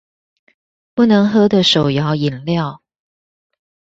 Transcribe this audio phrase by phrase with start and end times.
[0.95, 2.81] 不能喝的手搖飲料